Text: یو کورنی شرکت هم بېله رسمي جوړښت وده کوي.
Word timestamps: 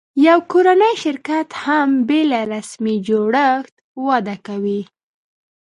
یو 0.27 0.39
کورنی 0.51 0.93
شرکت 1.03 1.49
هم 1.63 1.89
بېله 2.07 2.41
رسمي 2.53 2.95
جوړښت 3.07 3.73
وده 4.07 4.35
کوي. 4.47 4.81